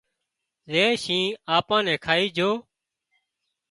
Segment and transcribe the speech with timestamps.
[0.71, 2.51] زي شينهن آپان نين کائي جھو